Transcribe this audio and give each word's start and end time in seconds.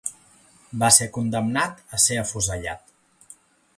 Va 0.83 0.87
ser 0.95 1.07
condemnat 1.19 1.85
a 1.99 2.03
ser 2.07 2.19
afusellat. 2.23 2.99